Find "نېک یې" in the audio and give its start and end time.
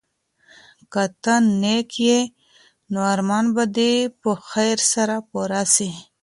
1.61-2.19